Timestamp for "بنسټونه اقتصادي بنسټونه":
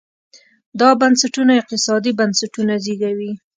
1.01-2.73